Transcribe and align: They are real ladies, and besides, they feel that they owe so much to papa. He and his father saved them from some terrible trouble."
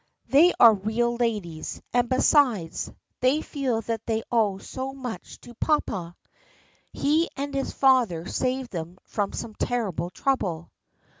They 0.29 0.51
are 0.59 0.73
real 0.73 1.15
ladies, 1.15 1.79
and 1.93 2.09
besides, 2.09 2.91
they 3.19 3.43
feel 3.43 3.81
that 3.81 4.03
they 4.07 4.23
owe 4.31 4.57
so 4.57 4.93
much 4.93 5.39
to 5.41 5.53
papa. 5.53 6.15
He 6.91 7.29
and 7.37 7.53
his 7.53 7.71
father 7.71 8.25
saved 8.25 8.71
them 8.71 8.97
from 9.05 9.31
some 9.31 9.53
terrible 9.53 10.09
trouble." 10.09 10.71